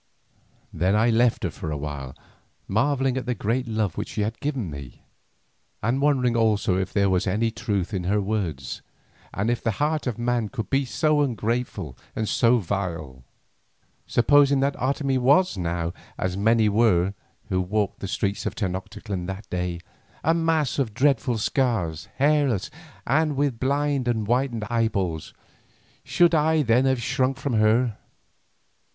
Then 0.73 0.95
I 0.95 1.11
left 1.11 1.43
her 1.43 1.51
for 1.51 1.69
a 1.69 1.77
while, 1.77 2.15
marvelling 2.67 3.17
at 3.17 3.27
the 3.27 3.35
great 3.35 3.67
love 3.67 3.97
which 3.99 4.07
she 4.09 4.21
had 4.21 4.39
given 4.39 4.67
me, 4.71 5.03
and 5.83 6.01
wondering 6.01 6.35
also 6.35 6.75
if 6.75 6.91
there 6.91 7.07
was 7.07 7.27
any 7.27 7.51
truth 7.51 7.93
in 7.93 8.05
her 8.05 8.19
words, 8.19 8.81
and 9.31 9.47
if 9.51 9.61
the 9.63 9.73
heart 9.77 10.07
of 10.07 10.17
man 10.17 10.49
could 10.49 10.71
be 10.71 10.85
so 10.85 11.21
ungrateful 11.21 11.95
and 12.15 12.27
so 12.27 12.57
vile. 12.57 13.23
Supposing 14.07 14.59
that 14.61 14.75
Otomie 14.77 15.19
was 15.19 15.55
now 15.55 15.93
as 16.17 16.35
many 16.35 16.67
were 16.67 17.13
who 17.49 17.61
walked 17.61 17.99
the 17.99 18.07
streets 18.07 18.47
of 18.47 18.55
Tenoctitlan 18.55 19.27
that 19.27 19.47
day, 19.51 19.79
a 20.23 20.33
mass 20.33 20.79
of 20.79 20.95
dreadful 20.95 21.37
scars, 21.37 22.07
hairless, 22.15 22.71
and 23.05 23.35
with 23.37 23.59
blind 23.59 24.07
and 24.07 24.25
whitened 24.25 24.63
eyeballs, 24.67 25.31
should 26.03 26.33
I 26.33 26.63
then 26.63 26.85
have 26.85 27.03
shrunk 27.03 27.37
from 27.37 27.53
her? 27.53 27.97